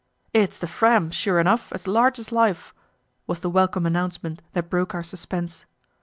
"It's 0.33 0.57
the 0.57 0.65
Fram 0.65 1.11
sure 1.11 1.39
enough, 1.39 1.71
as 1.71 1.85
large 1.85 2.17
as 2.17 2.31
life!" 2.31 2.73
was 3.27 3.41
the 3.41 3.51
welcome 3.51 3.85
announcement 3.85 4.41
that 4.53 4.67
broke 4.67 4.95
our 4.95 5.03
suspense. 5.03 5.63